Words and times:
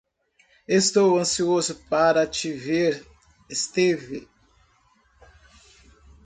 Estou 0.67 1.19
ansioso 1.19 1.75
para 1.87 2.25
te 2.25 2.51
ver, 2.51 3.05
Esteve. 3.47 4.27